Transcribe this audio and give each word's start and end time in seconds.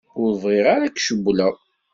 Ur 0.21 0.31
bɣiɣ 0.41 0.65
ara 0.73 0.85
ad 0.87 0.93
k-cewwleɣ. 0.95 1.55